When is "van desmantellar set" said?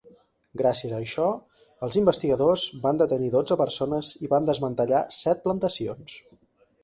4.33-5.45